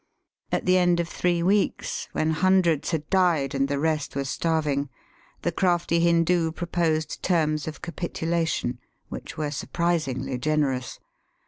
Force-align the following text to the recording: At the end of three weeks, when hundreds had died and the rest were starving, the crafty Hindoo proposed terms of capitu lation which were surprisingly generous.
At 0.51 0.65
the 0.65 0.79
end 0.79 0.99
of 0.99 1.07
three 1.07 1.43
weeks, 1.43 2.07
when 2.11 2.31
hundreds 2.31 2.89
had 2.89 3.07
died 3.11 3.53
and 3.53 3.67
the 3.67 3.77
rest 3.77 4.15
were 4.15 4.23
starving, 4.23 4.89
the 5.43 5.51
crafty 5.51 5.99
Hindoo 5.99 6.51
proposed 6.53 7.21
terms 7.21 7.67
of 7.67 7.83
capitu 7.83 8.27
lation 8.27 8.79
which 9.09 9.37
were 9.37 9.51
surprisingly 9.51 10.39
generous. 10.39 10.99